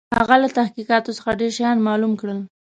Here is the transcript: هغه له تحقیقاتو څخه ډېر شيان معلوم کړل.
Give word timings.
هغه 0.17 0.35
له 0.43 0.49
تحقیقاتو 0.57 1.15
څخه 1.17 1.37
ډېر 1.39 1.51
شيان 1.57 1.77
معلوم 1.87 2.13
کړل. 2.21 2.39